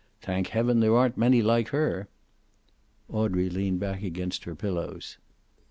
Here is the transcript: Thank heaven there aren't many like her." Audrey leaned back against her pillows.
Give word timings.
Thank 0.23 0.47
heaven 0.47 0.79
there 0.79 0.97
aren't 0.97 1.15
many 1.15 1.43
like 1.43 1.67
her." 1.67 2.07
Audrey 3.07 3.51
leaned 3.51 3.79
back 3.81 4.01
against 4.01 4.45
her 4.45 4.55
pillows. 4.55 5.19